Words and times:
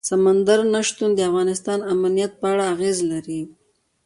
سمندر 0.09 0.59
نه 0.73 0.81
شتون 0.87 1.09
د 1.15 1.19
افغانستان 1.29 1.77
د 1.81 1.85
امنیت 1.95 2.31
په 2.39 2.45
اړه 2.51 2.63
هم 2.67 2.71
اغېز 2.73 2.97
لري. 3.11 3.41